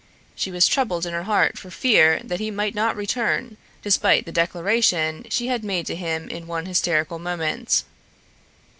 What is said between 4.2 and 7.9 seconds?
the declaration she had made to him in one hysterical moment.